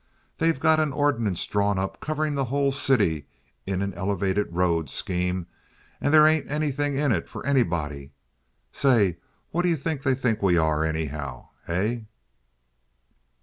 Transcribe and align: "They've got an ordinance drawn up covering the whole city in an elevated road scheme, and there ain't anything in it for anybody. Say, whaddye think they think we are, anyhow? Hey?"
"They've 0.39 0.59
got 0.59 0.79
an 0.79 0.91
ordinance 0.93 1.45
drawn 1.45 1.77
up 1.77 1.99
covering 1.99 2.33
the 2.33 2.45
whole 2.45 2.71
city 2.71 3.27
in 3.67 3.83
an 3.83 3.93
elevated 3.93 4.47
road 4.51 4.89
scheme, 4.89 5.45
and 6.01 6.11
there 6.11 6.25
ain't 6.25 6.49
anything 6.49 6.97
in 6.97 7.11
it 7.11 7.29
for 7.29 7.45
anybody. 7.45 8.11
Say, 8.71 9.17
whaddye 9.53 9.77
think 9.77 10.01
they 10.01 10.15
think 10.15 10.41
we 10.41 10.57
are, 10.57 10.83
anyhow? 10.83 11.49
Hey?" 11.67 12.07